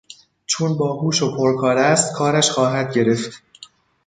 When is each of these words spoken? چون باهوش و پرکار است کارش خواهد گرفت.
چون 0.45 0.77
باهوش 0.77 1.21
و 1.23 1.37
پرکار 1.37 1.77
است 1.77 2.13
کارش 2.13 2.51
خواهد 2.51 2.93
گرفت. 2.93 3.43